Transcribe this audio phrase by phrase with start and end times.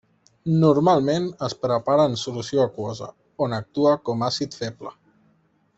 [0.61, 3.11] Normalment es prepara en solució aquosa
[3.47, 4.97] on actua com àcid feble.